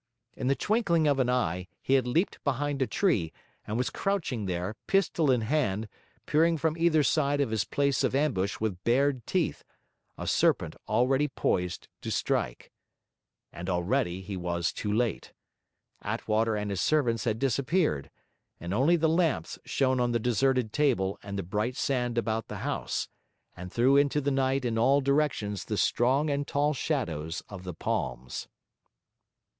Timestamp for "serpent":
10.25-10.75